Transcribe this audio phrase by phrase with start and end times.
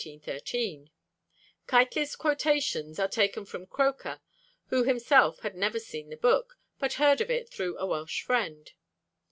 [1.67, 4.19] Keightley's quotations are taken from Croker,
[4.69, 8.71] who himself had never seen the book, but heard of it through a Welsh friend.